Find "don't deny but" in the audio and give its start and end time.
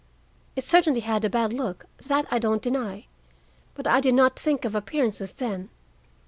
2.39-3.85